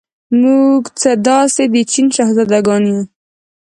[0.41, 3.01] موږ څه داسې د چین شهزادګان یو.